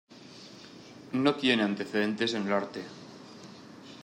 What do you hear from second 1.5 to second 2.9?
antecedentes en el arte.